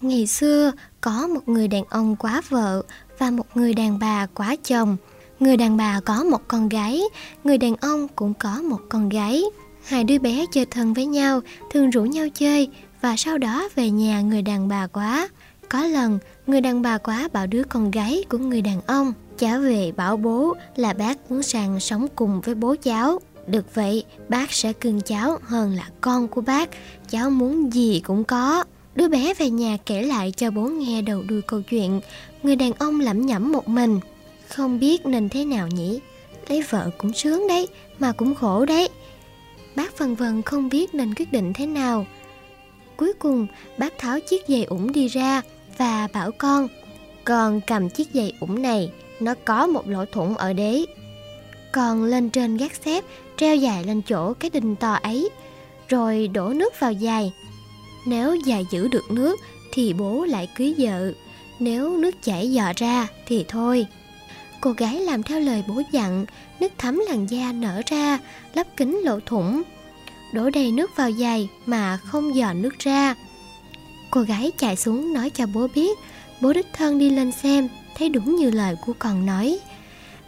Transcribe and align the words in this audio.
Ngày 0.00 0.26
xưa 0.26 0.72
có 1.00 1.26
một 1.26 1.48
người 1.48 1.68
đàn 1.68 1.84
ông 1.84 2.16
quá 2.16 2.42
vợ 2.48 2.82
và 3.18 3.30
một 3.30 3.46
người 3.54 3.74
đàn 3.74 3.98
bà 3.98 4.26
quá 4.26 4.56
chồng. 4.64 4.96
Người 5.40 5.56
đàn 5.56 5.76
bà 5.76 6.00
có 6.00 6.24
một 6.24 6.48
con 6.48 6.68
gái, 6.68 7.02
người 7.44 7.58
đàn 7.58 7.76
ông 7.76 8.08
cũng 8.08 8.34
có 8.34 8.62
một 8.62 8.80
con 8.88 9.08
gái. 9.08 9.42
Hai 9.84 10.04
đứa 10.04 10.18
bé 10.18 10.44
chơi 10.52 10.66
thân 10.66 10.94
với 10.94 11.06
nhau, 11.06 11.40
thường 11.70 11.90
rủ 11.90 12.02
nhau 12.02 12.26
chơi 12.34 12.68
và 13.00 13.16
sau 13.16 13.38
đó 13.38 13.68
về 13.74 13.90
nhà 13.90 14.20
người 14.20 14.42
đàn 14.42 14.68
bà 14.68 14.86
quá. 14.86 15.28
Có 15.68 15.84
lần, 15.84 16.18
người 16.46 16.60
đàn 16.60 16.82
bà 16.82 16.98
quá 16.98 17.28
bảo 17.32 17.46
đứa 17.46 17.62
con 17.64 17.90
gái 17.90 18.24
của 18.28 18.38
người 18.38 18.62
đàn 18.62 18.80
ông 18.86 19.12
cháu 19.38 19.60
về 19.60 19.92
bảo 19.96 20.16
bố 20.16 20.54
là 20.76 20.92
bác 20.92 21.30
muốn 21.30 21.42
sang 21.42 21.80
sống 21.80 22.06
cùng 22.16 22.40
với 22.40 22.54
bố 22.54 22.74
cháu. 22.82 23.18
Được 23.46 23.74
vậy, 23.74 24.04
bác 24.28 24.52
sẽ 24.52 24.72
cưng 24.72 25.00
cháu 25.00 25.38
hơn 25.42 25.74
là 25.74 25.88
con 26.00 26.28
của 26.28 26.40
bác, 26.40 26.68
cháu 27.10 27.30
muốn 27.30 27.72
gì 27.72 28.00
cũng 28.04 28.24
có. 28.24 28.64
Đứa 28.98 29.08
bé 29.08 29.34
về 29.34 29.50
nhà 29.50 29.76
kể 29.86 30.02
lại 30.02 30.32
cho 30.36 30.50
bố 30.50 30.62
nghe 30.62 31.02
đầu 31.02 31.22
đuôi 31.28 31.42
câu 31.42 31.62
chuyện, 31.62 32.00
người 32.42 32.56
đàn 32.56 32.72
ông 32.72 33.00
lẩm 33.00 33.26
nhẩm 33.26 33.52
một 33.52 33.68
mình. 33.68 34.00
Không 34.48 34.80
biết 34.80 35.06
nên 35.06 35.28
thế 35.28 35.44
nào 35.44 35.68
nhỉ? 35.68 36.00
Lấy 36.48 36.62
vợ 36.70 36.90
cũng 36.98 37.12
sướng 37.12 37.48
đấy, 37.48 37.68
mà 37.98 38.12
cũng 38.12 38.34
khổ 38.34 38.64
đấy. 38.64 38.88
Bác 39.76 39.96
phần 39.96 40.14
vần 40.14 40.42
không 40.42 40.68
biết 40.68 40.94
nên 40.94 41.14
quyết 41.14 41.32
định 41.32 41.52
thế 41.52 41.66
nào. 41.66 42.06
Cuối 42.96 43.12
cùng, 43.18 43.46
bác 43.78 43.98
tháo 43.98 44.20
chiếc 44.20 44.42
giày 44.48 44.64
ủng 44.64 44.92
đi 44.92 45.08
ra 45.08 45.42
và 45.76 46.08
bảo 46.12 46.30
con, 46.38 46.68
con 47.24 47.60
cầm 47.66 47.88
chiếc 47.88 48.08
giày 48.14 48.32
ủng 48.40 48.62
này, 48.62 48.92
nó 49.20 49.34
có 49.44 49.66
một 49.66 49.88
lỗ 49.88 50.04
thủng 50.04 50.36
ở 50.36 50.52
đế. 50.52 50.84
Con 51.72 52.04
lên 52.04 52.30
trên 52.30 52.56
gác 52.56 52.72
xếp, 52.84 53.04
treo 53.36 53.56
dài 53.56 53.84
lên 53.84 54.02
chỗ 54.02 54.34
cái 54.34 54.50
đình 54.50 54.76
to 54.76 54.92
ấy, 55.02 55.30
rồi 55.88 56.28
đổ 56.28 56.48
nước 56.48 56.80
vào 56.80 56.92
dài. 56.92 57.32
Nếu 58.08 58.34
già 58.34 58.58
giữ 58.70 58.88
được 58.88 59.10
nước 59.10 59.40
thì 59.72 59.92
bố 59.92 60.24
lại 60.24 60.48
cưới 60.54 60.74
vợ, 60.78 61.12
nếu 61.58 61.96
nước 61.96 62.22
chảy 62.22 62.52
dò 62.52 62.72
ra 62.76 63.06
thì 63.26 63.44
thôi. 63.48 63.86
Cô 64.60 64.72
gái 64.72 65.00
làm 65.00 65.22
theo 65.22 65.40
lời 65.40 65.64
bố 65.68 65.82
dặn, 65.92 66.26
nước 66.60 66.72
thấm 66.78 67.02
làn 67.08 67.26
da 67.30 67.52
nở 67.52 67.82
ra, 67.86 68.18
lấp 68.54 68.66
kính 68.76 69.00
lỗ 69.04 69.20
thủng. 69.26 69.62
Đổ 70.34 70.50
đầy 70.50 70.72
nước 70.72 70.90
vào 70.96 71.12
giày 71.12 71.48
mà 71.66 71.96
không 71.96 72.34
dò 72.34 72.52
nước 72.52 72.78
ra. 72.78 73.14
Cô 74.10 74.20
gái 74.20 74.52
chạy 74.58 74.76
xuống 74.76 75.12
nói 75.12 75.30
cho 75.30 75.46
bố 75.54 75.68
biết, 75.74 75.98
bố 76.40 76.52
đích 76.52 76.66
thân 76.72 76.98
đi 76.98 77.10
lên 77.10 77.32
xem, 77.32 77.68
thấy 77.94 78.08
đúng 78.08 78.36
như 78.36 78.50
lời 78.50 78.76
của 78.86 78.92
con 78.98 79.26
nói. 79.26 79.58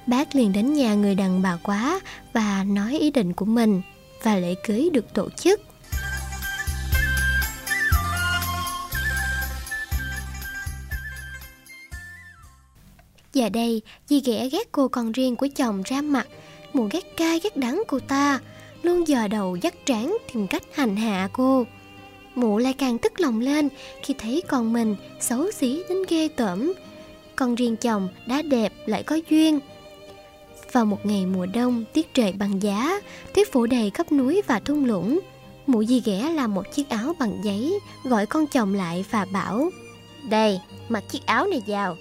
Bác 0.06 0.34
liền 0.34 0.52
đến 0.52 0.72
nhà 0.74 0.94
người 0.94 1.14
đàn 1.14 1.42
bà 1.42 1.56
quá 1.62 2.00
và 2.32 2.64
nói 2.64 2.98
ý 2.98 3.10
định 3.10 3.32
của 3.32 3.44
mình 3.44 3.82
và 4.22 4.36
lễ 4.36 4.54
cưới 4.66 4.90
được 4.92 5.14
tổ 5.14 5.28
chức. 5.30 5.69
Giờ 13.40 13.48
đây, 13.48 13.82
dì 14.06 14.20
ghẻ 14.20 14.48
ghét 14.52 14.72
cô 14.72 14.88
con 14.88 15.12
riêng 15.12 15.36
của 15.36 15.48
chồng 15.56 15.82
ra 15.84 16.02
mặt, 16.02 16.28
mụ 16.72 16.88
ghét 16.92 17.16
cay 17.16 17.40
ghét 17.42 17.56
đắng 17.56 17.82
cô 17.88 17.98
ta, 17.98 18.40
luôn 18.82 19.08
giờ 19.08 19.28
đầu 19.28 19.56
dắt 19.56 19.74
trán 19.86 20.16
tìm 20.32 20.46
cách 20.46 20.62
hành 20.72 20.96
hạ 20.96 21.28
cô. 21.32 21.66
Mụ 22.34 22.58
lại 22.58 22.72
càng 22.72 22.98
tức 22.98 23.20
lòng 23.20 23.40
lên 23.40 23.68
khi 24.02 24.14
thấy 24.18 24.42
con 24.48 24.72
mình 24.72 24.96
xấu 25.20 25.50
xí 25.50 25.82
đến 25.88 25.98
ghê 26.08 26.28
tởm. 26.28 26.72
Con 27.36 27.54
riêng 27.54 27.76
chồng 27.76 28.08
đã 28.26 28.42
đẹp 28.42 28.72
lại 28.86 29.02
có 29.02 29.18
duyên. 29.30 29.60
Vào 30.72 30.84
một 30.84 31.06
ngày 31.06 31.26
mùa 31.26 31.46
đông, 31.46 31.84
tiết 31.92 32.14
trời 32.14 32.32
bằng 32.32 32.62
giá, 32.62 33.00
tuyết 33.34 33.52
phủ 33.52 33.66
đầy 33.66 33.90
khắp 33.90 34.12
núi 34.12 34.42
và 34.46 34.60
thung 34.60 34.84
lũng. 34.84 35.20
Mụ 35.66 35.84
dì 35.84 36.00
ghẻ 36.04 36.32
làm 36.34 36.54
một 36.54 36.64
chiếc 36.72 36.88
áo 36.88 37.14
bằng 37.18 37.40
giấy, 37.44 37.78
gọi 38.04 38.26
con 38.26 38.46
chồng 38.46 38.74
lại 38.74 39.04
và 39.10 39.26
bảo 39.32 39.70
Đây, 40.30 40.60
mặc 40.88 41.04
chiếc 41.08 41.26
áo 41.26 41.46
này 41.46 41.62
vào, 41.66 41.96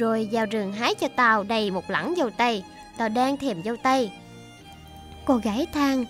rồi 0.00 0.28
vào 0.32 0.46
rừng 0.46 0.72
hái 0.72 0.94
cho 0.94 1.08
tao 1.16 1.42
đầy 1.42 1.70
một 1.70 1.90
lẵng 1.90 2.14
dâu 2.16 2.30
tây, 2.30 2.62
tao 2.98 3.08
đang 3.08 3.36
thèm 3.36 3.62
dâu 3.64 3.76
tây. 3.82 4.10
Cô 5.24 5.36
gái 5.36 5.66
than 5.72 6.04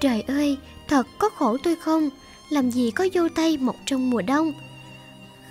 Trời 0.00 0.24
ơi, 0.28 0.58
thật 0.88 1.06
có 1.18 1.28
khổ 1.28 1.56
tôi 1.62 1.76
không? 1.76 2.10
Làm 2.50 2.70
gì 2.70 2.90
có 2.90 3.08
dâu 3.14 3.28
tây 3.28 3.58
mọc 3.58 3.76
trong 3.86 4.10
mùa 4.10 4.22
đông? 4.22 4.52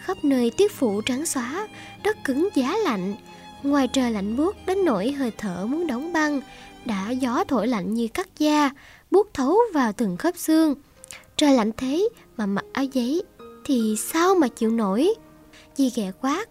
Khắp 0.01 0.17
nơi 0.23 0.51
tuyết 0.57 0.72
phủ 0.72 1.01
trắng 1.01 1.25
xóa, 1.25 1.67
đất 2.03 2.17
cứng 2.23 2.50
giá 2.56 2.78
lạnh. 2.78 3.16
Ngoài 3.63 3.88
trời 3.88 4.12
lạnh 4.12 4.38
buốt 4.38 4.56
đến 4.66 4.85
nỗi 4.85 5.12
hơi 5.12 5.31
thở 5.38 5.66
muốn 5.66 5.88
đóng 5.88 6.13
băng, 6.13 6.41
đã 6.85 7.12
gió 7.12 7.44
thổi 7.47 7.68
lạnh 7.68 7.94
như 7.94 8.07
cắt 8.07 8.28
da, 8.38 8.69
buốt 9.12 9.34
thấu 9.34 9.57
vào 9.73 9.94
từng 9.94 10.18
khớp 10.18 10.38
xương. 10.38 10.75
Trời 11.38 11.53
lạnh 11.53 11.72
thế 11.78 12.09
mà 12.38 12.45
mặc 12.45 12.66
áo 12.73 12.85
giấy 12.85 13.23
thì 13.66 13.95
sao 13.97 14.35
mà 14.35 14.47
chịu 14.47 14.72
nổi? 14.72 15.13
Di 15.75 15.91
ghẹ 15.95 16.12
quát. 16.22 16.45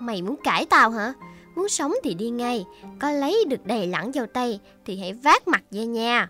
Mày 0.00 0.22
muốn 0.22 0.36
cãi 0.44 0.66
tao 0.70 0.90
hả? 0.90 1.12
Muốn 1.54 1.68
sống 1.68 1.92
thì 2.04 2.14
đi 2.14 2.30
ngay, 2.30 2.64
có 2.98 3.10
lấy 3.10 3.44
được 3.48 3.66
đầy 3.66 3.86
lẳng 3.86 4.12
vào 4.12 4.26
tay 4.26 4.60
thì 4.86 4.98
hãy 4.98 5.12
vác 5.12 5.48
mặt 5.48 5.62
về 5.70 5.86
nhà. 5.86 6.28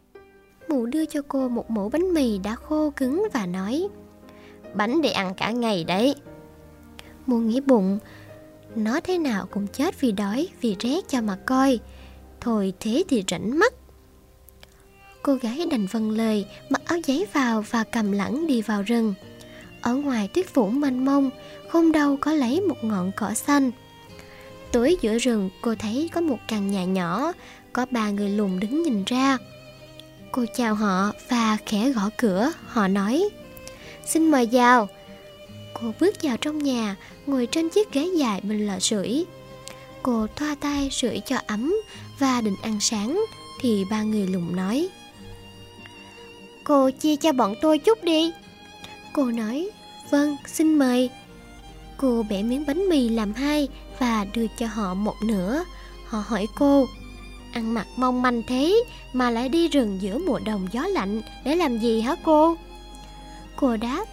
Mụ 0.70 0.86
đưa 0.86 1.04
cho 1.04 1.22
cô 1.28 1.48
một 1.48 1.70
mẫu 1.70 1.88
bánh 1.88 2.14
mì 2.14 2.38
đã 2.38 2.54
khô 2.54 2.91
cứng 2.91 3.28
và 3.32 3.47
nói 3.47 3.88
Bánh 4.75 5.03
để 5.03 5.10
ăn 5.10 5.34
cả 5.34 5.50
ngày 5.50 5.84
đấy 5.84 6.14
Mụ 7.26 7.38
nghĩ 7.38 7.60
bụng 7.60 7.98
Nó 8.75 9.00
thế 9.00 9.19
nào 9.19 9.47
cũng 9.50 9.66
chết 9.66 10.00
vì 10.00 10.12
đói, 10.12 10.48
vì 10.60 10.76
rét 10.80 11.09
cho 11.09 11.22
mà 11.22 11.36
coi 11.47 11.78
Thôi 12.41 12.72
thế 12.80 13.04
thì 13.09 13.25
rảnh 13.28 13.59
mắt 13.59 13.75
Cô 15.22 15.34
gái 15.34 15.66
đành 15.70 15.86
vâng 15.86 16.10
lời 16.10 16.47
Mặc 16.69 16.82
áo 16.84 16.98
giấy 17.04 17.26
vào 17.32 17.64
và 17.70 17.84
cầm 17.84 18.12
lẳng 18.12 18.47
đi 18.47 18.62
vào 18.62 18.82
rừng 18.82 19.14
ở 19.82 19.94
ngoài 19.94 20.28
tuyết 20.28 20.54
phủ 20.54 20.68
mênh 20.68 21.04
mông 21.04 21.30
Không 21.68 21.92
đâu 21.92 22.16
có 22.20 22.32
lấy 22.32 22.60
một 22.60 22.84
ngọn 22.84 23.12
cỏ 23.16 23.34
xanh. 23.34 23.70
Tối 24.72 24.96
giữa 25.00 25.18
rừng 25.18 25.50
cô 25.62 25.74
thấy 25.78 26.10
có 26.14 26.20
một 26.20 26.38
căn 26.48 26.70
nhà 26.70 26.84
nhỏ 26.84 27.32
Có 27.72 27.86
ba 27.91 28.10
người 28.10 28.28
lùn 28.28 28.60
đứng 28.60 28.82
nhìn 28.82 29.04
ra. 29.04 29.38
Cô 30.32 30.44
chào 30.56 30.74
họ 30.74 31.12
và 31.28 31.56
khẽ 31.66 31.91
gõ 31.91 32.10
cửa, 32.18 32.52
họ 32.66 32.88
nói 32.88 33.28
Xin 34.06 34.30
mời 34.30 34.48
vào. 34.52 34.88
Cô 35.74 35.92
bước 36.00 36.14
vào 36.22 36.36
trong 36.36 36.58
nhà, 36.58 36.97
ngồi 37.26 37.48
trên 37.52 37.68
chiếc 37.68 37.92
ghế 37.92 38.08
dài 38.16 38.41
bên 38.41 38.66
lò 38.66 38.78
sưởi. 38.78 39.24
Cô 40.02 40.26
thoa 40.36 40.54
tay 40.60 40.88
sưởi 40.91 41.20
cho 41.26 41.36
ấm 41.47 41.74
và 42.18 42.41
định 42.41 42.56
ăn 42.62 42.80
sáng 42.80 43.24
Thì 43.60 43.84
ba 43.91 44.02
người 44.02 44.26
lùng 44.26 44.56
nói 44.56 44.88
Cô 46.64 46.91
chia 46.91 47.16
cho 47.16 47.32
bọn 47.32 47.54
tôi 47.62 47.78
chút 47.78 48.04
đi. 48.04 48.32
Cô 49.12 49.25
nói 49.25 49.71
Vâng, 50.10 50.37
xin 50.47 50.78
mời. 50.78 51.10
Cô 51.97 52.25
bẻ 52.31 52.43
miếng 52.43 52.65
bánh 52.66 52.88
mì 52.88 53.09
làm 53.09 53.32
hai 53.32 53.69
và 53.98 54.26
đưa 54.34 54.47
cho 54.59 54.66
họ 54.66 54.94
một 54.94 55.15
nửa. 55.25 55.65
Họ 56.06 56.25
hỏi 56.26 56.47
cô 56.59 56.87
Ăn 57.53 57.75
mặc 57.75 57.87
mong 57.97 58.22
manh 58.22 58.43
thế 58.43 58.84
mà 59.12 59.31
lại 59.31 59.48
đi 59.48 59.69
rừng 59.69 59.98
giữa 60.00 60.19
mùa 60.19 60.38
đông 60.44 60.69
gió 60.72 60.82
lạnh 60.87 61.22
để 61.44 61.56
làm 61.56 61.78
gì 61.78 62.00
hả 62.00 62.16
cô? 62.25 62.56
Cô 63.56 63.76
đáp 63.76 64.04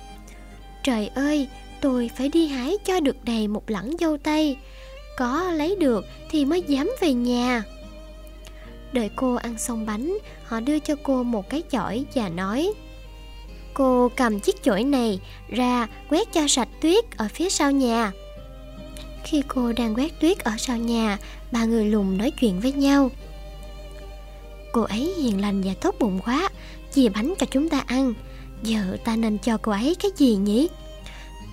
Trời 0.83 1.07
ơi, 1.07 1.47
tôi 1.81 2.09
phải 2.15 2.29
đi 2.29 2.47
hái 2.47 2.77
cho 2.85 2.99
được 2.99 3.25
đầy 3.25 3.47
một 3.47 3.69
lẵng 3.69 3.91
dâu 3.99 4.17
tây. 4.17 4.57
Có 5.17 5.51
lấy 5.51 5.75
được 5.79 6.05
thì 6.29 6.45
mới 6.45 6.61
dám 6.61 6.91
về 7.01 7.13
nhà. 7.13 7.63
Đợi 8.93 9.09
cô 9.15 9.35
ăn 9.35 9.57
xong 9.57 9.85
bánh, 9.85 10.17
họ 10.43 10.59
đưa 10.59 10.79
cho 10.79 10.95
cô 11.03 11.23
một 11.23 11.49
cái 11.49 11.63
chổi 11.71 12.05
và 12.15 12.29
nói 12.29 12.73
Cô 13.77 14.11
cầm 14.15 14.39
chiếc 14.39 14.63
chổi 14.63 14.83
này 14.83 15.19
ra 15.49 15.87
quét 16.09 16.33
cho 16.33 16.47
sạch 16.47 16.67
tuyết 16.81 17.17
ở 17.17 17.27
phía 17.33 17.49
sau 17.49 17.71
nhà. 17.71 18.11
Khi 19.23 19.43
cô 19.47 19.73
đang 19.73 19.95
quét 19.95 20.19
tuyết 20.19 20.39
ở 20.39 20.51
sau 20.57 20.77
nhà, 20.77 21.17
ba 21.51 21.65
người 21.65 21.85
lùng 21.85 22.17
nói 22.17 22.31
chuyện 22.31 22.59
với 22.59 22.71
nhau. 22.71 23.11
Cô 24.71 24.81
ấy 24.81 25.13
hiền 25.17 25.41
lành 25.41 25.61
và 25.61 25.73
tốt 25.81 25.95
bụng 25.99 26.19
quá 26.25 26.49
Chia 26.93 27.09
bánh 27.09 27.33
cho 27.39 27.45
chúng 27.51 27.69
ta 27.69 27.83
ăn. 27.87 28.13
Giờ 28.63 28.97
ta 29.05 29.15
nên 29.15 29.37
cho 29.37 29.57
cô 29.61 29.71
ấy 29.71 29.95
cái 29.99 30.11
gì 30.15 30.35
nhỉ? 30.35 30.67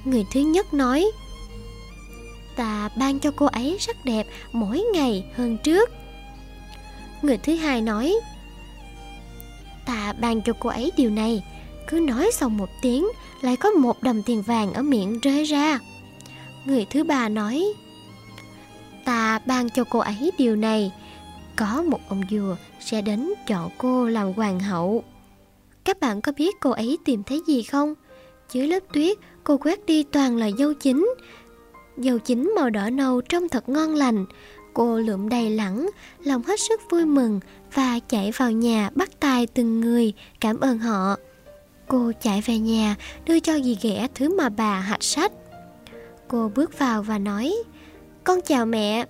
Người 0.05 0.25
thứ 0.33 0.41
nhất 0.41 0.75
nói 0.75 1.11
Ta 2.57 2.89
ban 2.97 3.21
cho 3.21 3.31
cô 3.37 3.47
ấy 3.47 3.77
sắc 3.81 4.05
đẹp 4.05 4.27
mỗi 4.53 4.85
ngày 4.93 5.25
hơn 5.37 5.59
trước. 5.59 5.91
Người 7.23 7.39
thứ 7.39 7.55
hai 7.55 7.81
nói 7.81 8.15
Ta 9.87 10.13
ban 10.21 10.43
cho 10.43 10.53
cô 10.61 10.71
ấy 10.71 10.93
điều 10.97 11.11
này 11.11 11.43
cứ 11.89 12.01
nói 12.01 12.31
xong 12.33 12.57
một 12.57 12.71
tiếng 12.83 13.07
Lại 13.41 13.57
có 13.57 13.71
một 13.71 14.03
đồng 14.03 14.23
tiền 14.23 14.43
vàng 14.43 14.73
ở 14.73 14.83
miệng 14.83 15.21
rơi 15.21 15.45
ra 15.45 15.79
Người 16.65 16.87
thứ 16.91 17.05
ba 17.05 17.29
nói 17.29 17.65
Ta 19.05 19.39
ban 19.47 19.71
cho 19.71 19.85
cô 19.91 19.99
ấy 19.99 20.31
điều 20.39 20.57
này 20.57 20.93
có 21.57 21.83
một 21.83 22.01
ông 22.09 22.23
vua 22.31 22.57
sẽ 22.81 23.03
đến 23.03 23.31
chọn 23.47 23.71
cô 23.79 24.09
làm 24.09 24.33
hoàng 24.33 24.61
hậu. 24.61 25.05
Các 25.85 26.01
bạn 26.01 26.21
có 26.21 26.33
biết 26.37 26.55
cô 26.61 26.71
ấy 26.71 26.99
tìm 27.05 27.23
thấy 27.23 27.43
gì 27.47 27.63
không? 27.63 27.95
Dưới 28.53 28.67
lớp 28.67 28.81
tuyết, 28.93 29.19
cô 29.45 29.59
quét 29.59 29.87
đi 29.87 30.03
toàn 30.03 30.37
là 30.37 30.51
dâu 30.59 30.75
chín. 30.75 31.15
Dâu 31.97 32.19
chín 32.19 32.53
màu 32.57 32.71
đỏ 32.71 32.91
nâu 32.91 33.21
trông 33.21 33.49
thật 33.49 33.69
ngon 33.69 33.95
lành. 33.95 34.27
Cô 34.75 34.99
lượm 34.99 35.29
đầy 35.29 35.51
lẳng, 35.51 35.91
lòng 36.23 36.43
hết 36.43 36.61
sức 36.61 36.81
vui 36.91 37.05
mừng 37.05 37.41
và 37.75 37.99
chạy 38.09 38.33
vào 38.37 38.51
nhà 38.51 38.91
bắt 38.95 39.11
tay 39.21 39.47
từng 39.47 39.81
người, 39.81 40.13
cảm 40.41 40.61
ơn 40.61 40.79
họ. 40.79 41.17
Cô 41.89 42.13
chạy 42.21 42.41
về 42.41 42.59
nhà, 42.59 42.97
đưa 43.25 43.41
cho 43.41 43.59
dì 43.59 43.77
ghẻ 43.83 44.09
thứ 44.15 44.37
mà 44.37 44.49
bà 44.49 44.81
hạch 44.81 45.03
sách. 45.03 45.33
Cô 46.29 46.51
bước 46.55 46.79
vào 46.79 47.03
và 47.03 47.19
nói 47.19 47.55
Con 48.25 48.41
chào 48.41 48.67
mẹ 48.67 49.07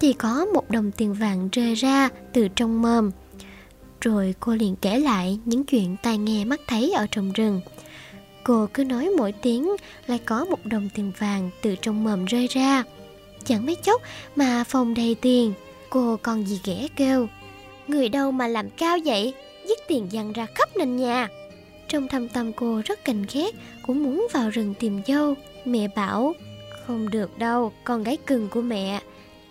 Thì 0.00 0.12
có 0.12 0.46
một 0.54 0.70
đồng 0.70 0.90
tiền 0.92 1.14
vàng 1.14 1.48
rơi 1.52 1.74
ra 1.74 2.08
từ 2.32 2.48
trong 2.48 2.82
mồm. 2.82 3.10
Rồi 4.00 4.34
cô 4.40 4.54
liền 4.54 4.76
kể 4.76 4.98
lại 4.98 5.38
những 5.44 5.64
chuyện 5.64 5.96
tai 6.02 6.18
nghe 6.18 6.44
mắt 6.44 6.60
thấy 6.66 6.92
ở 6.92 7.06
trong 7.10 7.32
rừng. 7.32 7.60
Cô 8.44 8.68
cứ 8.74 8.84
nói 8.84 9.10
mỗi 9.16 9.32
tiếng 9.32 9.76
lại 10.06 10.18
có 10.18 10.44
một 10.44 10.66
đồng 10.66 10.88
tiền 10.94 11.12
vàng 11.18 11.50
từ 11.62 11.76
trong 11.82 12.04
mồm 12.04 12.24
rơi 12.24 12.46
ra. 12.46 12.84
Chẳng 13.44 13.66
mấy 13.66 13.74
chốc 13.74 14.02
mà 14.36 14.64
phòng 14.64 14.94
đầy 14.94 15.14
tiền 15.14 15.52
Cô 15.90 16.16
còn 16.22 16.46
gì 16.46 16.60
ghẻ 16.64 16.88
kêu 16.96 17.28
Người 17.88 18.08
đâu 18.08 18.32
mà 18.32 18.48
làm 18.48 18.70
cao 18.70 18.98
vậy? 19.04 19.34
Giết 19.68 19.78
tiền 19.88 20.06
dằn 20.10 20.32
ra 20.32 20.46
khắp 20.54 20.76
nền 20.76 20.96
nhà. 20.96 21.28
Trong 21.88 22.08
thâm 22.08 22.28
tâm 22.28 22.52
cô 22.52 22.82
rất 22.84 23.04
cảnh 23.04 23.24
ghét 23.32 23.54
Cũng 23.86 24.02
muốn 24.04 24.26
vào 24.32 24.50
rừng 24.50 24.74
tìm 24.80 25.00
dâu. 25.06 25.34
Mẹ 25.64 25.88
bảo, 25.96 26.34
Không 26.86 27.10
được 27.10 27.38
đâu, 27.38 27.72
con 27.84 28.02
gái 28.02 28.16
cưng 28.16 28.48
của 28.48 28.62
mẹ. 28.62 29.00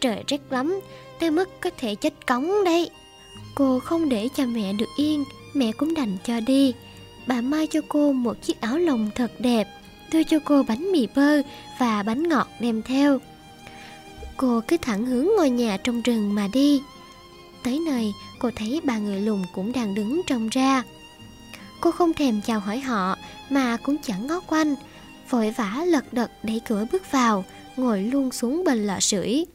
Trời 0.01 0.23
rét 0.27 0.41
lắm, 0.49 0.79
Tới 1.19 1.31
mức 1.31 1.49
có 1.61 1.69
thể 1.77 1.95
chết 1.95 2.27
cống 2.27 2.51
đấy. 2.65 2.89
Cô 3.55 3.79
không 3.79 4.09
để 4.09 4.27
cho 4.35 4.45
mẹ 4.45 4.73
được 4.73 4.89
yên, 4.97 5.23
Mẹ 5.53 5.71
cũng 5.71 5.93
đành 5.93 6.17
cho 6.23 6.39
đi. 6.39 6.73
Bà 7.27 7.41
mai 7.41 7.67
cho 7.67 7.81
cô 7.87 8.11
một 8.11 8.41
chiếc 8.41 8.61
áo 8.61 8.77
lồng 8.77 9.09
thật 9.15 9.31
đẹp. 9.39 9.67
Đưa 10.11 10.23
cho 10.23 10.39
cô 10.45 10.63
bánh 10.67 10.91
mì 10.91 11.07
bơ 11.15 11.41
Và 11.79 12.03
bánh 12.03 12.29
ngọt 12.29 12.47
đem 12.59 12.81
theo. 12.81 13.19
Cô 14.37 14.61
cứ 14.67 14.77
thẳng 14.77 15.05
hướng 15.05 15.27
ngôi 15.37 15.49
nhà 15.49 15.77
trong 15.77 16.01
rừng 16.01 16.35
mà 16.35 16.47
đi. 16.53 16.81
Tới 17.63 17.79
nơi, 17.85 18.13
cô 18.39 18.49
thấy 18.55 18.81
ba 18.83 18.97
người 18.97 19.21
lùn 19.21 19.41
cũng 19.55 19.71
đang 19.71 19.95
đứng 19.95 20.21
trong 20.27 20.49
ra. 20.49 20.83
Cô 21.81 21.91
không 21.91 22.13
thèm 22.13 22.41
chào 22.41 22.59
hỏi 22.59 22.79
họ, 22.79 23.17
mà 23.49 23.77
cũng 23.83 23.97
chẳng 24.03 24.27
ngó 24.27 24.39
quanh. 24.39 24.75
Vội 25.29 25.53
vã 25.57 25.83
lật 25.85 26.13
đật 26.13 26.31
đẩy 26.43 26.61
cửa 26.67 26.85
bước 26.91 27.11
vào, 27.11 27.45
Ngồi 27.77 28.01
luôn 28.01 28.31
xuống 28.31 28.63
bên 28.63 28.87
lò 28.87 28.99
sưởi. 28.99 29.45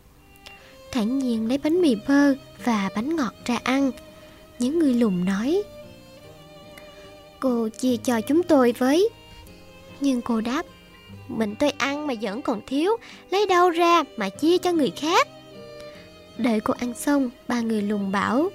Thản 0.92 1.19
nhiên 1.19 1.48
lấy 1.48 1.58
bánh 1.58 1.80
mì 1.82 1.96
bơ 2.08 2.34
và 2.64 2.88
bánh 2.94 3.16
ngọt 3.16 3.32
ra 3.44 3.58
ăn. 3.64 3.90
Những 4.58 4.78
người 4.78 4.94
lùn 4.94 5.24
nói, 5.24 5.62
Cô 7.40 7.69
chia 7.69 7.96
cho 7.96 8.20
chúng 8.20 8.42
tôi 8.42 8.72
với. 8.78 9.08
Nhưng 10.00 10.22
cô 10.22 10.40
đáp, 10.40 10.66
Mình 11.28 11.54
tôi 11.54 11.70
ăn 11.70 12.06
mà 12.06 12.14
vẫn 12.20 12.42
còn 12.42 12.60
thiếu, 12.66 12.96
Lấy 13.30 13.46
đâu 13.46 13.70
ra 13.70 14.02
mà 14.16 14.28
chia 14.28 14.58
cho 14.58 14.72
người 14.72 14.90
khác? 14.90 15.28
Đợi 16.38 16.60
cô 16.60 16.74
ăn 16.78 16.94
xong, 16.94 17.30
Ba 17.48 17.60
người 17.60 17.82
lùn 17.82 18.12
bảo 18.12 18.50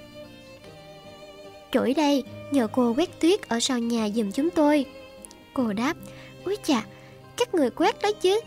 Chổi 1.72 1.94
đây 1.94 2.24
Nhờ 2.52 2.68
cô 2.68 2.94
quét 2.98 3.20
tuyết 3.20 3.50
ở 3.50 3.60
sau 3.60 3.80
nhà 3.80 4.10
giùm 4.16 4.32
chúng 4.32 4.50
tôi. 4.50 4.86
Cô 5.54 5.74
đáp 5.74 5.94
Úi 6.46 6.58
chà 6.64 6.84
Các 7.38 7.54
người 7.54 7.70
quét 7.70 8.02
đó 8.02 8.10
chứ 8.22 8.40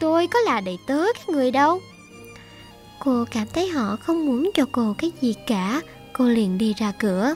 Tôi 0.00 0.26
có 0.26 0.38
là 0.40 0.60
đầy 0.60 0.78
tớ 0.86 1.04
các 1.14 1.28
người 1.28 1.50
đâu. 1.50 1.80
Cô 2.98 3.24
cảm 3.30 3.46
thấy 3.54 3.68
họ 3.68 3.96
không 3.96 4.26
muốn 4.26 4.50
cho 4.54 4.66
cô 4.72 4.94
cái 4.98 5.12
gì 5.20 5.34
cả 5.46 5.80
Cô 6.12 6.24
liền 6.28 6.58
đi 6.58 6.74
ra 6.74 6.92
cửa. 6.98 7.34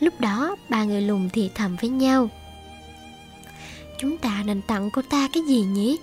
Lúc 0.00 0.20
đó 0.20 0.56
ba 0.68 0.84
người 0.84 1.02
lùng 1.02 1.28
thì 1.32 1.50
thầm 1.54 1.76
với 1.80 1.90
nhau. 1.90 2.28
Chúng 3.98 4.16
ta 4.18 4.42
nên 4.46 4.62
tặng 4.62 4.90
cô 4.92 5.02
ta 5.02 5.28
cái 5.32 5.42
gì 5.42 5.60
nhỉ? 5.60 5.98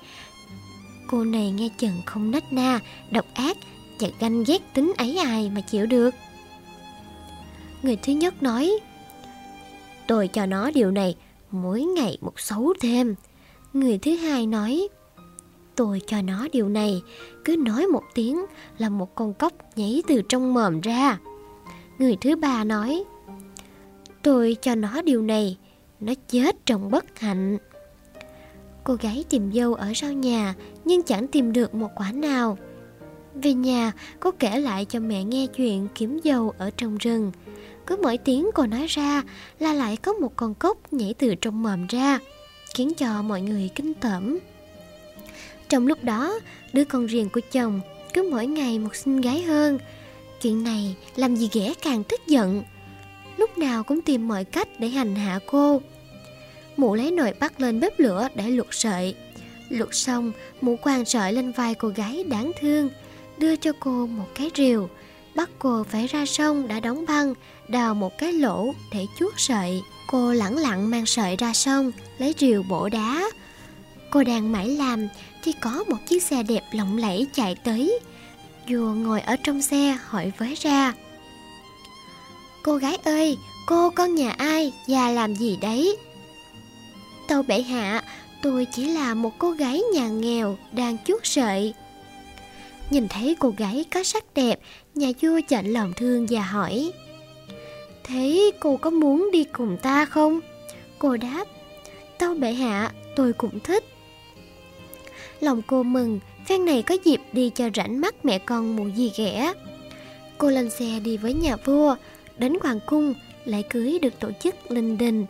Cô 1.08 1.24
này 1.24 1.52
nghe 1.52 1.70
chừng 1.78 2.02
không 2.06 2.32
nách 2.32 2.54
na, 2.54 2.80
độc 3.12 3.26
ác 3.34 3.58
Và 4.00 4.08
ganh 4.20 4.44
ghét 4.44 4.62
tính 4.74 4.94
ấy 4.98 5.18
ai 5.18 5.52
mà 5.56 5.62
chịu 5.62 5.86
được. 5.86 6.16
Người 7.86 7.96
thứ 7.96 8.14
nhất 8.14 8.44
nói, 8.44 8.72
Tôi 10.08 10.28
cho 10.28 10.46
nó 10.46 10.72
điều 10.72 10.92
này 10.92 11.16
Mỗi 11.52 11.82
ngày 11.82 12.18
một 12.22 12.40
xấu 12.40 12.74
thêm. 12.82 13.16
Người 13.74 13.98
thứ 13.98 14.16
hai 14.16 14.48
nói, 14.48 14.88
Tôi 15.76 16.02
cho 16.08 16.22
nó 16.22 16.48
điều 16.52 16.70
này 16.70 17.02
Cứ 17.46 17.56
nói 17.56 17.88
một 17.88 18.04
tiếng 18.14 18.46
là 18.78 18.90
một 18.90 19.16
con 19.16 19.34
cóc 19.34 19.54
nhảy 19.76 20.04
từ 20.08 20.22
trong 20.30 20.54
mồm 20.54 20.82
ra. 20.82 21.18
Người 21.98 22.18
thứ 22.22 22.36
ba 22.36 22.64
nói, 22.64 23.04
Tôi 24.22 24.58
cho 24.62 24.76
nó 24.76 25.02
điều 25.02 25.22
này, 25.22 25.58
Nó 26.00 26.14
chết 26.30 26.66
trong 26.66 26.92
bất 26.92 27.20
hạnh. 27.20 27.58
Cô 28.84 28.94
gái 28.94 29.24
tìm 29.30 29.52
dâu 29.54 29.74
ở 29.74 29.92
sau 29.96 30.14
nhà 30.14 30.54
Nhưng 30.86 31.04
chẳng 31.04 31.28
tìm 31.28 31.54
được 31.54 31.76
một 31.76 31.90
quả 31.96 32.12
nào. 32.12 32.58
Về 33.34 33.54
nhà, 33.54 33.92
cô 34.20 34.32
kể 34.40 34.60
lại 34.60 34.86
cho 34.86 35.00
mẹ 35.00 35.24
nghe 35.24 35.48
chuyện 35.48 35.88
kiếm 35.96 36.20
dâu 36.24 36.54
ở 36.58 36.72
trong 36.78 36.98
rừng. 36.98 37.32
Cứ 37.88 37.96
mỗi 38.04 38.18
tiếng 38.18 38.50
cô 38.54 38.66
nói 38.66 38.86
ra 38.88 39.24
Là 39.60 39.74
lại 39.74 39.98
có 39.98 40.14
một 40.14 40.36
con 40.36 40.54
cốc 40.56 40.94
nhảy 40.94 41.14
từ 41.14 41.36
trong 41.36 41.64
mồm 41.64 41.88
ra 41.88 42.20
Khiến 42.76 42.94
cho 42.94 43.22
mọi 43.22 43.42
người 43.42 43.70
kinh 43.76 43.94
tởm 43.94 44.38
Trong 45.70 45.88
lúc 45.88 46.04
đó 46.04 46.40
Đứa 46.74 46.84
con 46.86 47.06
riêng 47.06 47.30
của 47.30 47.42
chồng 47.52 47.82
Cứ 48.14 48.30
mỗi 48.32 48.48
ngày 48.48 48.80
một 48.80 48.96
xinh 48.96 49.22
gái 49.22 49.42
hơn 49.42 49.80
Chuyện 50.42 50.64
này 50.64 50.96
làm 51.16 51.36
gì 51.36 51.50
ghẻ 51.54 51.74
càng 51.82 52.04
tức 52.04 52.28
giận 52.28 52.64
lúc 53.38 53.58
nào 53.58 53.84
cũng 53.84 54.02
tìm 54.02 54.28
mọi 54.28 54.44
cách 54.44 54.68
để 54.80 54.88
hành 54.88 55.16
hạ 55.16 55.40
cô. 55.46 55.82
Mụ 56.78 56.96
lấy 56.96 57.12
nồi 57.12 57.34
bắt 57.40 57.62
lên 57.62 57.80
bếp 57.80 58.00
lửa 58.00 58.28
để 58.36 58.50
luộc 58.50 58.74
sợi. 58.74 59.16
Luộc 59.70 59.94
xong, 59.94 60.32
mụ 60.62 60.76
quàng 60.76 61.06
sợi 61.06 61.34
lên 61.34 61.52
vai 61.52 61.76
cô 61.76 61.88
gái 61.88 62.24
đáng 62.24 62.52
thương, 62.60 62.90
đưa 63.38 63.56
cho 63.56 63.72
cô 63.80 64.06
một 64.06 64.28
cái 64.36 64.52
rìu, 64.56 64.90
bắt 65.36 65.50
cô 65.60 65.84
phải 65.84 66.08
ra 66.08 66.26
sông 66.26 66.68
đã 66.68 66.80
đóng 66.80 67.06
băng, 67.08 67.34
đào 67.68 67.96
một 67.96 68.18
cái 68.18 68.34
lỗ 68.34 68.74
để 68.94 69.06
chuốt 69.20 69.34
sợi. 69.38 69.82
Cô 70.08 70.34
lẳng 70.34 70.58
lặng 70.58 70.90
mang 70.90 71.06
sợi 71.06 71.36
ra 71.36 71.54
sông, 71.54 71.92
lấy 72.18 72.36
rìu 72.38 72.64
bổ 72.64 72.90
đá. 72.90 73.30
Cô 74.12 74.24
đang 74.24 74.52
mãi 74.52 74.68
làm 74.68 75.08
thì 75.44 75.54
có 75.62 75.84
một 75.88 75.98
chiếc 76.08 76.24
xe 76.24 76.44
đẹp 76.44 76.64
lộng 76.72 76.98
lẫy 76.98 77.28
chạy 77.34 77.56
tới. 77.56 78.00
Vua 78.70 78.94
ngồi 78.94 79.22
ở 79.22 79.36
trong 79.44 79.62
xe 79.62 79.98
hỏi 80.06 80.32
với 80.38 80.56
ra. 80.56 80.94
Cô 82.64 82.78
gái 82.78 82.98
ơi, 83.04 83.38
cô 83.68 83.90
con 83.90 84.16
nhà 84.16 84.32
ai 84.32 84.74
và 84.88 85.12
làm 85.12 85.36
gì 85.36 85.58
đấy? 85.62 85.98
Tâu 87.28 87.44
bệ 87.44 87.62
hạ, 87.62 88.04
tôi 88.42 88.68
chỉ 88.74 88.88
là 88.88 89.14
một 89.14 89.32
cô 89.38 89.52
gái 89.52 89.82
nhà 89.94 90.08
nghèo 90.08 90.58
đang 90.72 90.98
chuốt 91.06 91.22
sợi. 91.24 91.74
Nhìn 92.90 93.08
thấy 93.08 93.36
cô 93.40 93.54
gái 93.58 93.86
có 93.94 94.04
sắc 94.04 94.24
đẹp, 94.34 94.60
nhà 94.96 95.12
vua 95.22 95.40
chạnh 95.48 95.74
lòng 95.74 95.94
thương 95.96 96.26
và 96.30 96.42
hỏi 96.42 96.92
Thế 98.04 98.52
cô 98.60 98.78
có 98.78 98.90
muốn 98.90 99.30
đi 99.32 99.44
cùng 99.44 99.78
ta 99.82 100.06
không? 100.06 100.40
Cô 101.00 101.18
đáp 101.18 101.46
Tâu 102.18 102.34
bệ 102.34 102.52
hạ, 102.52 102.92
tôi 103.16 103.34
cũng 103.34 103.60
thích. 103.60 103.84
Lòng 105.40 105.62
cô 105.68 105.84
mừng, 105.84 106.20
phen 106.46 106.66
này 106.66 106.82
có 106.82 106.98
dịp 107.04 107.22
đi 107.34 107.50
cho 107.50 107.70
rảnh 107.76 108.02
mắt 108.02 108.26
mẹ 108.26 108.40
con 108.40 108.76
mụ 108.76 108.88
gì 108.88 109.12
ghẻ. 109.18 109.54
Cô 110.38 110.50
lên 110.50 110.70
xe 110.70 111.00
đi 111.04 111.18
với 111.18 111.34
nhà 111.34 111.56
vua 111.56 111.96
đến 112.38 112.54
hoàng 112.62 112.80
cung 112.86 113.14
lại 113.46 113.64
cưới 113.70 114.00
được 114.02 114.20
tổ 114.20 114.30
chức 114.44 114.72
linh 114.72 114.98
đình 114.98 115.26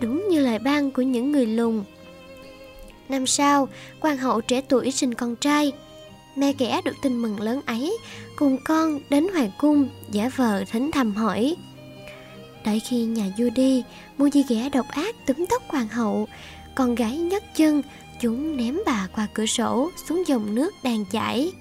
đúng 0.00 0.28
như 0.28 0.40
lời 0.40 0.58
ban 0.58 0.90
của 0.90 1.02
những 1.02 1.32
người 1.32 1.46
lùng. 1.46 1.84
Năm 3.08 3.26
sau 3.26 3.68
hoàng 4.00 4.16
hậu 4.16 4.40
trẻ 4.40 4.60
tuổi 4.68 4.90
sinh 4.90 5.14
con 5.14 5.36
trai 5.36 5.72
mẹ 6.36 6.52
kẻ 6.52 6.80
được 6.84 6.96
tin 7.02 7.16
mừng 7.16 7.40
lớn 7.40 7.60
ấy, 7.66 7.98
cùng 8.36 8.58
con 8.64 9.00
đến 9.10 9.26
hoàng 9.34 9.50
cung 9.58 9.88
giả 10.10 10.30
vờ 10.36 10.64
thỉnh 10.70 10.90
thầm 10.90 11.14
hỏi. 11.14 11.56
Đợi 12.64 12.80
khi 12.80 13.04
nhà 13.04 13.24
vua 13.38 13.50
đi 13.50 13.84
mua 14.18 14.30
di 14.30 14.44
ghẻ 14.48 14.68
độc 14.68 14.86
ác 14.88 15.26
túm 15.26 15.46
tóc 15.50 15.62
hoàng 15.68 15.88
hậu, 15.88 16.28
con 16.74 16.94
gái 16.94 17.18
nhấc 17.18 17.42
chân, 17.56 17.82
chúng 18.20 18.56
ném 18.56 18.78
bà 18.86 19.08
qua 19.14 19.26
cửa 19.34 19.46
sổ 19.46 19.90
xuống 20.08 20.22
dòng 20.26 20.54
nước 20.54 20.74
đang 20.82 21.04
chảy. 21.04 21.52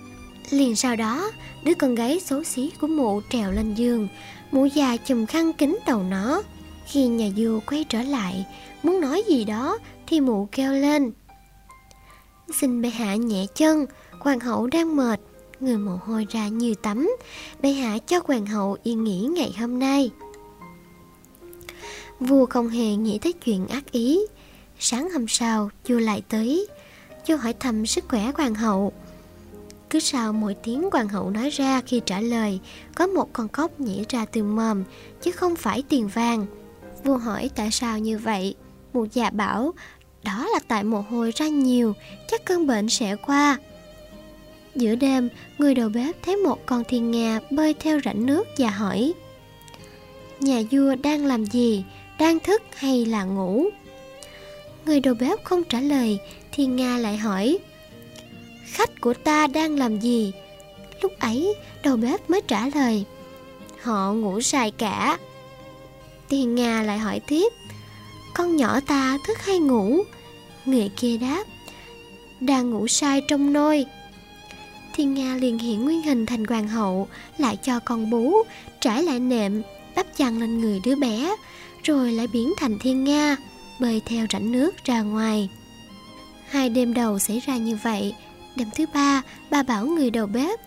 Liền 0.49 0.75
sau 0.75 0.95
đó, 0.95 1.31
đứa 1.63 1.73
con 1.73 1.95
gái 1.95 2.19
xấu 2.19 2.43
xí 2.43 2.71
của 2.81 2.87
mụ 2.87 3.21
trèo 3.29 3.51
lên 3.51 3.73
giường, 3.73 4.07
mụ 4.51 4.65
già 4.65 4.97
chùm 4.97 5.25
khăn 5.25 5.53
kính 5.53 5.77
đầu 5.87 6.03
nó. 6.03 6.41
Khi 6.85 7.07
nhà 7.07 7.29
vua 7.37 7.59
quay 7.67 7.83
trở 7.83 8.01
lại, 8.01 8.45
muốn 8.83 9.01
nói 9.01 9.23
gì 9.27 9.45
đó 9.45 9.77
thì 10.07 10.19
mụ 10.19 10.47
kêu 10.51 10.73
lên, 10.73 11.11
xin 12.53 12.81
bệ 12.81 12.89
hạ 12.89 13.15
nhẹ 13.15 13.45
chân 13.55 13.85
hoàng 14.19 14.39
hậu 14.39 14.67
đang 14.67 14.95
mệt, 14.95 15.19
người 15.59 15.77
mồ 15.77 15.99
hôi 16.05 16.27
ra 16.29 16.47
như 16.47 16.75
tắm. 16.75 17.15
Bệ 17.61 17.71
hạ 17.71 17.97
cho 18.07 18.19
hoàng 18.27 18.45
hậu 18.45 18.77
yên 18.83 19.03
nghỉ 19.03 19.19
ngày 19.19 19.55
hôm 19.59 19.79
nay. 19.79 20.11
Vua 22.19 22.45
không 22.45 22.69
hề 22.69 22.95
nghĩ 22.95 23.19
tới 23.19 23.33
chuyện 23.33 23.67
ác 23.67 23.91
ý. 23.91 24.19
Sáng 24.79 25.09
hôm 25.11 25.27
sau, 25.27 25.69
vua 25.87 25.99
lại 25.99 26.23
tới. 26.29 26.67
Vua 27.27 27.37
hỏi 27.37 27.53
thăm 27.53 27.85
sức 27.85 28.05
khỏe 28.07 28.31
hoàng 28.37 28.55
hậu. 28.55 28.93
Cứ 29.89 29.99
sau 29.99 30.33
mỗi 30.33 30.55
tiếng 30.63 30.89
hoàng 30.91 31.07
hậu 31.07 31.29
nói 31.29 31.49
ra 31.49 31.81
khi 31.81 32.01
trả 32.05 32.21
lời, 32.21 32.59
Có 32.95 33.07
một 33.07 33.33
con 33.33 33.47
cóc 33.47 33.79
nhảy 33.79 34.05
ra 34.09 34.25
từ 34.25 34.43
mồm, 34.43 34.83
Chứ 35.21 35.31
không 35.31 35.55
phải 35.55 35.83
tiền 35.89 36.07
vàng. 36.07 36.45
Vua 37.03 37.17
hỏi 37.17 37.49
tại 37.55 37.71
sao 37.71 37.99
như 37.99 38.17
vậy? 38.17 38.55
Mụ 38.93 39.05
già 39.13 39.29
bảo, 39.29 39.73
Đó 40.23 40.47
là 40.53 40.59
tại 40.67 40.83
mồ 40.83 41.01
hôi 41.01 41.31
ra 41.35 41.47
nhiều, 41.47 41.93
Chắc 42.27 42.45
cơn 42.45 42.67
bệnh 42.67 42.89
sẽ 42.89 43.15
qua. 43.15 43.57
Giữa 44.75 44.95
đêm 44.95 45.29
Người 45.57 45.75
đầu 45.75 45.89
bếp 45.89 46.23
thấy 46.23 46.35
một 46.35 46.65
con 46.65 46.83
thiên 46.87 47.11
nga 47.11 47.39
Bơi 47.49 47.73
theo 47.73 47.99
rãnh 48.05 48.25
nước 48.25 48.47
và 48.57 48.69
hỏi 48.69 49.13
Nhà 50.39 50.61
vua 50.71 50.95
đang 50.95 51.25
làm 51.25 51.45
gì 51.45 51.83
Đang 52.19 52.39
thức 52.39 52.61
hay 52.75 53.05
là 53.05 53.23
ngủ 53.23 53.69
Người 54.85 54.99
đầu 54.99 55.15
bếp 55.19 55.43
không 55.43 55.63
trả 55.63 55.81
lời 55.81 56.19
Thiên 56.51 56.75
Nga 56.75 56.97
lại 56.97 57.17
hỏi 57.17 57.59
khách 58.75 59.01
của 59.01 59.13
ta 59.13 59.47
đang 59.47 59.79
làm 59.79 59.99
gì? 59.99 60.33
Lúc 61.01 61.11
ấy, 61.19 61.53
đầu 61.83 61.97
bếp 61.97 62.29
mới 62.29 62.41
trả 62.47 62.67
lời. 62.75 63.05
Họ 63.81 64.13
ngủ 64.13 64.41
sai 64.41 64.71
cả. 64.71 65.17
Thiên 66.29 66.55
Nga 66.55 66.83
lại 66.83 66.97
hỏi 66.99 67.19
tiếp. 67.27 67.53
Con 68.33 68.55
nhỏ 68.55 68.79
ta 68.87 69.17
thức 69.27 69.37
hay 69.37 69.59
ngủ? 69.59 70.03
Người 70.65 70.89
kia 70.97 71.17
đáp. 71.17 71.43
Đang 72.39 72.69
ngủ 72.69 72.87
sai 72.87 73.21
trong 73.27 73.53
nôi. 73.53 73.85
Thiên 74.95 75.13
Nga 75.13 75.35
liền 75.35 75.59
hiện 75.59 75.85
nguyên 75.85 76.01
hình 76.01 76.25
thành 76.25 76.45
hoàng 76.45 76.67
hậu, 76.67 77.07
lại 77.37 77.57
cho 77.63 77.79
con 77.79 78.09
bú, 78.09 78.33
trải 78.81 79.03
lại 79.03 79.19
nệm, 79.19 79.61
đắp 79.95 80.05
chăn 80.17 80.39
lên 80.39 80.61
người 80.61 80.79
đứa 80.85 80.95
bé, 80.95 81.35
rồi 81.83 82.11
lại 82.11 82.27
biến 82.33 82.53
thành 82.57 82.79
Thiên 82.79 83.03
Nga, 83.03 83.35
bơi 83.79 84.01
theo 84.05 84.25
rãnh 84.33 84.51
nước 84.51 84.75
ra 84.85 85.01
ngoài. 85.01 85.49
Hai 86.49 86.69
đêm 86.69 86.93
đầu 86.93 87.19
xảy 87.19 87.39
ra 87.39 87.57
như 87.57 87.77
vậy, 87.83 88.15
đêm 88.55 88.67
thứ 88.75 88.85
ba, 88.93 89.21
bà 89.51 89.63
bảo 89.63 89.85
người 89.85 90.09
đầu 90.09 90.27
bếp 90.27 90.59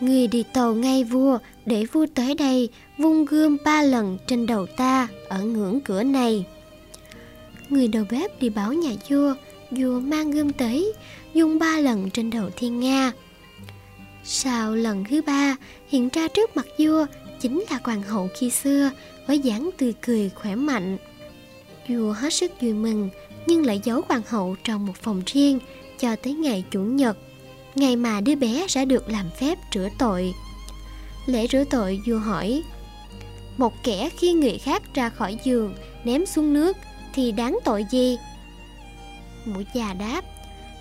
Người 0.00 0.26
đi 0.26 0.44
tàu 0.52 0.74
ngay 0.74 1.04
vua 1.04 1.38
để 1.66 1.84
vua 1.92 2.06
tới 2.14 2.34
đây 2.34 2.68
vung 2.98 3.24
gươm 3.24 3.56
ba 3.64 3.82
lần 3.82 4.18
trên 4.26 4.46
đầu 4.46 4.66
ta 4.76 5.08
ở 5.28 5.42
ngưỡng 5.42 5.80
cửa 5.80 6.02
này. 6.02 6.44
Người 7.68 7.88
đầu 7.88 8.04
bếp 8.10 8.40
đi 8.40 8.48
báo 8.48 8.72
nhà 8.72 8.90
vua, 9.08 9.34
vua 9.70 10.00
mang 10.00 10.30
gươm 10.30 10.52
tới, 10.52 10.92
dùng 11.34 11.58
ba 11.58 11.76
lần 11.76 12.10
trên 12.10 12.30
đầu 12.30 12.50
thiên 12.56 12.80
nga. 12.80 13.12
Sau 14.24 14.74
lần 14.74 15.04
thứ 15.04 15.22
ba, 15.22 15.56
hiện 15.88 16.08
ra 16.08 16.28
trước 16.28 16.56
mặt 16.56 16.66
vua 16.78 17.06
chính 17.40 17.64
là 17.70 17.78
hoàng 17.84 18.02
hậu 18.02 18.28
khi 18.34 18.50
xưa 18.50 18.90
với 19.26 19.38
dáng 19.38 19.70
tươi 19.78 19.94
cười 20.06 20.30
khỏe 20.34 20.54
mạnh. 20.54 20.98
Vua 21.88 22.12
hết 22.12 22.32
sức 22.32 22.52
vui 22.60 22.72
mừng 22.72 23.10
nhưng 23.46 23.66
lại 23.66 23.80
giấu 23.84 24.02
hoàng 24.08 24.22
hậu 24.28 24.56
trong 24.64 24.86
một 24.86 24.96
phòng 25.02 25.22
riêng 25.26 25.58
cho 25.98 26.16
tới 26.16 26.32
ngày 26.34 26.64
chủ 26.70 26.80
nhật 26.80 27.16
ngày 27.74 27.96
mà 27.96 28.20
đứa 28.20 28.34
bé 28.34 28.66
sẽ 28.68 28.84
được 28.84 29.08
làm 29.08 29.30
phép 29.30 29.58
rửa 29.74 29.88
tội. 29.98 30.34
Lễ 31.26 31.46
rửa 31.46 31.64
tội 31.70 32.00
vua 32.06 32.18
hỏi, 32.18 32.62
một 33.56 33.72
kẻ 33.82 34.10
khi 34.18 34.32
người 34.32 34.58
khác 34.58 34.82
ra 34.94 35.08
khỏi 35.08 35.38
giường 35.44 35.74
ném 36.04 36.26
xuống 36.26 36.54
nước 36.54 36.76
thì 37.14 37.32
đáng 37.32 37.58
tội 37.64 37.84
gì? 37.90 38.18
Mũi 39.44 39.66
già 39.74 39.94
đáp, 39.94 40.24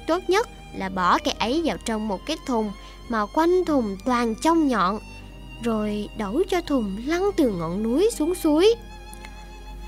tốt 0.08 0.24
nhất 0.28 0.50
là 0.76 0.90
bỏ 0.90 1.18
kẻ 1.18 1.34
ấy 1.40 1.62
vào 1.66 1.78
trong 1.86 2.08
một 2.08 2.26
cái 2.26 2.38
thùng 2.48 2.72
mà 3.10 3.26
quanh 3.26 3.66
thùng 3.66 3.98
toàn 4.06 4.36
trong 4.42 4.68
nhọn, 4.68 5.00
rồi 5.64 6.10
đổ 6.18 6.44
cho 6.50 6.62
thùng 6.62 6.98
lăn 7.06 7.30
từ 7.38 7.50
ngọn 7.50 7.84
núi 7.84 8.10
xuống 8.14 8.36
suối. 8.36 8.76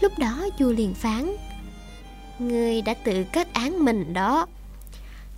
Lúc 0.01 0.11
đó 0.19 0.47
vua 0.59 0.71
liền 0.71 0.93
phán, 0.93 1.35
Ngươi 2.41 2.81
đã 2.81 2.93
tự 2.93 3.23
kết 3.33 3.53
án 3.53 3.85
mình 3.85 4.13
đó 4.13 4.47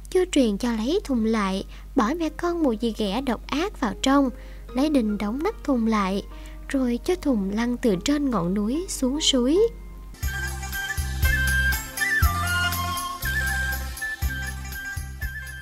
chưa 0.09 0.25
truyền 0.31 0.57
cho 0.57 0.71
lấy 0.71 0.99
thùng 1.03 1.25
lại 1.25 1.63
Bỏ 1.95 2.13
mẹ 2.19 2.29
con 2.29 2.63
một 2.63 2.71
gì 2.71 2.93
ghẻ 2.97 3.21
độc 3.21 3.47
ác 3.47 3.79
vào 3.79 3.93
trong 4.01 4.29
Lấy 4.73 4.89
đình 4.89 5.17
đóng 5.17 5.43
nắp 5.43 5.63
thùng 5.63 5.87
lại 5.87 6.23
Rồi 6.67 6.99
cho 7.05 7.15
thùng 7.15 7.51
lăn 7.53 7.77
từ 7.77 7.95
trên 8.05 8.29
ngọn 8.29 8.53
núi 8.53 8.85
xuống 8.89 9.21
suối 9.21 9.59